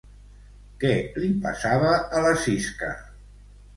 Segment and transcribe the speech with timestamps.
[0.83, 2.91] Què li passava a la Sisca?